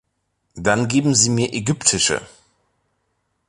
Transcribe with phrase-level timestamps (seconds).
[0.55, 2.23] Dann geben Sie mir egyptische.